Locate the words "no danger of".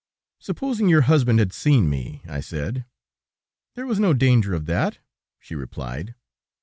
3.99-4.65